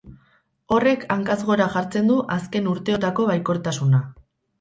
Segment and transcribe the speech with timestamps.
[0.77, 4.01] Horrek hankaz gora jartzen du azken urteotako baikortasuna.